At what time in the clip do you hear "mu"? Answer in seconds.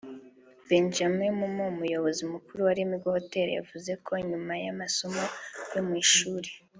5.87-5.93